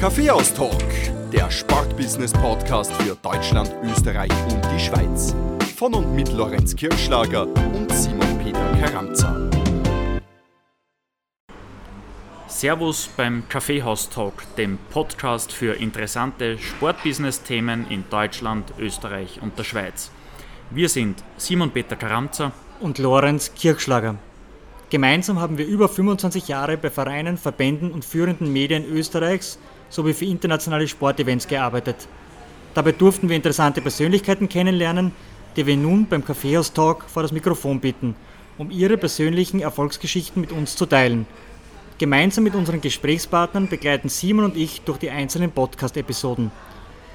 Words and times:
Kaffeehaus 0.00 0.54
Talk, 0.54 0.82
der 1.30 1.50
Sportbusiness-Podcast 1.50 2.90
für 3.02 3.14
Deutschland, 3.16 3.70
Österreich 3.84 4.32
und 4.50 4.62
die 4.74 4.80
Schweiz. 4.80 5.36
Von 5.76 5.92
und 5.92 6.14
mit 6.14 6.32
Lorenz 6.32 6.74
Kirschlager 6.74 7.46
und 7.46 7.92
Simon 7.92 8.38
Peter 8.38 8.72
Karamza. 8.80 9.36
Servus 12.48 13.10
beim 13.14 13.46
Kaffeehaus 13.50 14.08
Talk, 14.08 14.32
dem 14.56 14.78
Podcast 14.90 15.52
für 15.52 15.74
interessante 15.74 16.56
Sportbusiness-Themen 16.56 17.86
in 17.90 18.04
Deutschland, 18.08 18.72
Österreich 18.78 19.42
und 19.42 19.58
der 19.58 19.64
Schweiz. 19.64 20.10
Wir 20.70 20.88
sind 20.88 21.22
Simon 21.36 21.72
Peter 21.72 21.96
Karamza 21.96 22.52
und 22.80 22.96
Lorenz 22.96 23.52
Kirschlager. 23.54 24.14
Gemeinsam 24.88 25.38
haben 25.38 25.58
wir 25.58 25.66
über 25.66 25.90
25 25.90 26.48
Jahre 26.48 26.78
bei 26.78 26.88
Vereinen, 26.88 27.36
Verbänden 27.36 27.92
und 27.92 28.04
führenden 28.04 28.50
Medien 28.50 28.86
Österreichs 28.86 29.58
sowie 29.90 30.14
für 30.14 30.24
internationale 30.24 30.88
Sportevents 30.88 31.46
gearbeitet. 31.46 32.08
Dabei 32.72 32.92
durften 32.92 33.28
wir 33.28 33.36
interessante 33.36 33.82
Persönlichkeiten 33.82 34.48
kennenlernen, 34.48 35.12
die 35.56 35.66
wir 35.66 35.76
nun 35.76 36.06
beim 36.06 36.24
Kaffeehaus 36.24 36.72
Talk 36.72 37.04
vor 37.04 37.22
das 37.22 37.32
Mikrofon 37.32 37.80
bitten, 37.80 38.14
um 38.56 38.70
ihre 38.70 38.96
persönlichen 38.96 39.60
Erfolgsgeschichten 39.60 40.40
mit 40.40 40.52
uns 40.52 40.76
zu 40.76 40.86
teilen. 40.86 41.26
Gemeinsam 41.98 42.44
mit 42.44 42.54
unseren 42.54 42.80
Gesprächspartnern 42.80 43.68
begleiten 43.68 44.08
Simon 44.08 44.46
und 44.46 44.56
ich 44.56 44.80
durch 44.82 44.98
die 44.98 45.10
einzelnen 45.10 45.50
Podcast-Episoden. 45.50 46.50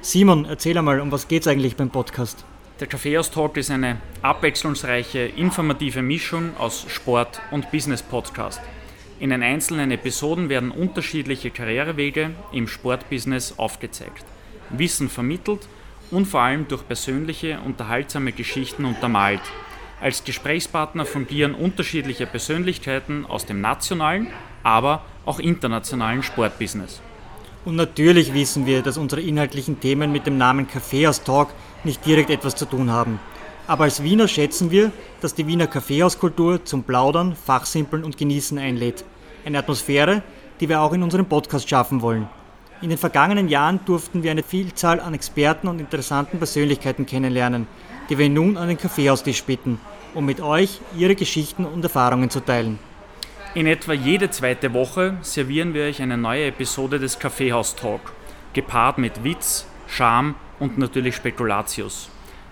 Simon, 0.00 0.44
erzähl 0.44 0.78
einmal, 0.78 1.00
um 1.00 1.10
was 1.10 1.26
geht 1.26 1.42
es 1.42 1.48
eigentlich 1.48 1.74
beim 1.74 1.90
Podcast? 1.90 2.44
Der 2.78 2.86
Kaffeehaus 2.86 3.32
Talk 3.32 3.56
ist 3.56 3.72
eine 3.72 3.96
abwechslungsreiche, 4.22 5.18
informative 5.18 6.00
Mischung 6.00 6.56
aus 6.58 6.86
Sport 6.88 7.40
und 7.50 7.72
Business 7.72 8.02
Podcast. 8.02 8.60
In 9.20 9.30
den 9.30 9.42
einzelnen 9.42 9.90
Episoden 9.90 10.48
werden 10.48 10.70
unterschiedliche 10.70 11.50
Karrierewege 11.50 12.30
im 12.52 12.68
Sportbusiness 12.68 13.58
aufgezeigt, 13.58 14.24
Wissen 14.70 15.08
vermittelt 15.08 15.68
und 16.12 16.26
vor 16.26 16.40
allem 16.42 16.68
durch 16.68 16.86
persönliche, 16.86 17.58
unterhaltsame 17.64 18.30
Geschichten 18.30 18.84
untermalt. 18.84 19.40
Als 20.00 20.22
Gesprächspartner 20.22 21.04
fungieren 21.04 21.54
unterschiedliche 21.54 22.26
Persönlichkeiten 22.26 23.26
aus 23.26 23.44
dem 23.44 23.60
nationalen, 23.60 24.28
aber 24.62 25.04
auch 25.26 25.40
internationalen 25.40 26.22
Sportbusiness. 26.22 27.00
Und 27.64 27.74
natürlich 27.74 28.32
wissen 28.34 28.66
wir, 28.66 28.82
dass 28.82 28.98
unsere 28.98 29.20
inhaltlichen 29.20 29.80
Themen 29.80 30.12
mit 30.12 30.28
dem 30.28 30.38
Namen 30.38 30.68
Kaffeehaus 30.68 31.24
Talk 31.24 31.48
nicht 31.82 32.06
direkt 32.06 32.30
etwas 32.30 32.54
zu 32.54 32.66
tun 32.66 32.92
haben. 32.92 33.18
Aber 33.68 33.84
als 33.84 34.02
Wiener 34.02 34.28
schätzen 34.28 34.70
wir, 34.70 34.90
dass 35.20 35.34
die 35.34 35.46
Wiener 35.46 35.66
Kaffeehauskultur 35.66 36.64
zum 36.64 36.84
Plaudern, 36.84 37.36
Fachsimpeln 37.36 38.02
und 38.02 38.16
Genießen 38.16 38.58
einlädt. 38.58 39.04
Eine 39.44 39.58
Atmosphäre, 39.58 40.22
die 40.58 40.70
wir 40.70 40.80
auch 40.80 40.94
in 40.94 41.02
unserem 41.02 41.26
Podcast 41.26 41.68
schaffen 41.68 42.00
wollen. 42.00 42.28
In 42.80 42.88
den 42.88 42.96
vergangenen 42.96 43.48
Jahren 43.48 43.80
durften 43.84 44.22
wir 44.22 44.30
eine 44.30 44.42
Vielzahl 44.42 45.00
an 45.00 45.12
Experten 45.12 45.68
und 45.68 45.80
interessanten 45.80 46.38
Persönlichkeiten 46.38 47.04
kennenlernen, 47.04 47.66
die 48.08 48.16
wir 48.16 48.30
nun 48.30 48.56
an 48.56 48.68
den 48.68 48.78
Kaffeehaustisch 48.78 49.44
bitten, 49.44 49.78
um 50.14 50.24
mit 50.24 50.40
euch 50.40 50.80
ihre 50.96 51.14
Geschichten 51.14 51.66
und 51.66 51.84
Erfahrungen 51.84 52.30
zu 52.30 52.40
teilen. 52.40 52.78
In 53.54 53.66
etwa 53.66 53.92
jede 53.92 54.30
zweite 54.30 54.72
Woche 54.72 55.18
servieren 55.20 55.74
wir 55.74 55.84
euch 55.84 56.00
eine 56.00 56.16
neue 56.16 56.46
Episode 56.46 56.98
des 56.98 57.18
Kaffeehaus 57.18 57.76
Talk, 57.76 58.00
gepaart 58.54 58.96
mit 58.96 59.24
Witz, 59.24 59.66
Charme 59.86 60.36
und 60.58 60.78
natürlich 60.78 61.16
Spekulatius. 61.16 62.08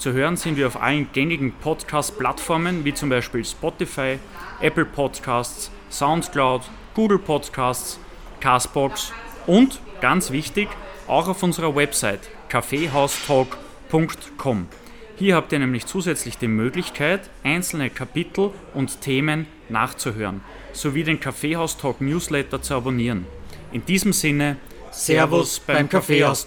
Zu 0.00 0.12
hören 0.14 0.36
sind 0.38 0.56
wir 0.56 0.66
auf 0.66 0.80
allen 0.80 1.12
gängigen 1.12 1.52
Podcast-Plattformen 1.52 2.86
wie 2.86 2.94
zum 2.94 3.10
Beispiel 3.10 3.44
Spotify, 3.44 4.18
Apple 4.62 4.86
Podcasts, 4.86 5.70
Soundcloud, 5.90 6.62
Google 6.94 7.18
Podcasts, 7.18 8.00
Castbox 8.40 9.12
und, 9.46 9.78
ganz 10.00 10.30
wichtig, 10.30 10.70
auch 11.06 11.28
auf 11.28 11.42
unserer 11.42 11.76
Website 11.76 12.30
kaffeehaustalk.com. 12.48 14.68
Hier 15.16 15.36
habt 15.36 15.52
ihr 15.52 15.58
nämlich 15.58 15.84
zusätzlich 15.84 16.38
die 16.38 16.48
Möglichkeit, 16.48 17.28
einzelne 17.44 17.90
Kapitel 17.90 18.52
und 18.72 19.02
Themen 19.02 19.48
nachzuhören, 19.68 20.40
sowie 20.72 21.04
den 21.04 21.20
Kaffeehaus 21.20 21.76
Talk 21.76 22.00
Newsletter 22.00 22.62
zu 22.62 22.74
abonnieren. 22.74 23.26
In 23.70 23.84
diesem 23.84 24.14
Sinne, 24.14 24.56
Servus 24.92 25.60
beim 25.60 25.90
Kaffeehaus 25.90 26.46